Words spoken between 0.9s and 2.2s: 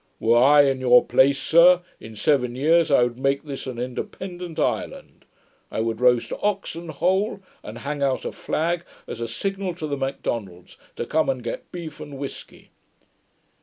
place, sir, in